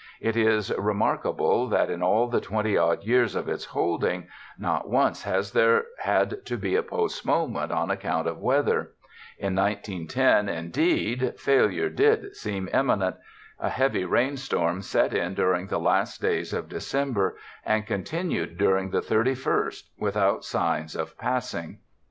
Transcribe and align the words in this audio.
It 0.19 0.35
is 0.35 0.75
remark 0.79 1.27
able 1.27 1.67
that, 1.67 1.91
in 1.91 2.01
all 2.01 2.27
the 2.27 2.41
twenty 2.41 2.75
odd 2.75 3.03
years 3.03 3.35
of 3.35 3.47
its 3.47 3.65
holding, 3.65 4.29
not 4.57 4.89
once 4.89 5.21
has 5.25 5.51
there 5.51 5.83
had 5.99 6.43
to 6.47 6.57
be 6.57 6.75
a 6.75 6.81
postponement 6.81 7.71
on 7.71 7.91
ac 7.91 7.99
count 8.01 8.27
of 8.27 8.39
weather. 8.39 8.93
In 9.37 9.53
1910, 9.55 10.49
indeed, 10.49 11.33
failure 11.37 11.89
did 11.89 12.35
seem 12.35 12.67
imminent. 12.73 13.17
A 13.59 13.69
heavy 13.69 14.03
rainstorm 14.05 14.81
set 14.81 15.13
in 15.13 15.35
during 15.35 15.67
the 15.67 15.77
last 15.77 16.19
days 16.19 16.51
of 16.51 16.67
December 16.67 17.37
and 17.63 17.85
continued 17.85 18.57
during 18.57 18.89
the 18.89 19.03
thirty 19.03 19.35
first 19.35 19.91
without 19.99 20.43
signs 20.43 20.95
of 20.95 21.15
passing. 21.15 21.77